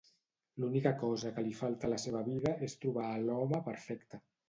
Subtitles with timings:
[0.63, 4.27] L'única cosa que li falta a la seva vida és trobar a l'home perfecte.